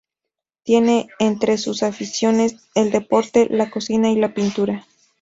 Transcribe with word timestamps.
Tiene 0.63 1.09
entre 1.19 1.59
sus 1.59 1.83
aficiones 1.83 2.55
el 2.73 2.89
deporte, 2.89 3.45
la 3.51 3.69
cocina 3.69 4.09
y 4.09 4.15
la 4.15 4.33
pintura. 4.33 4.87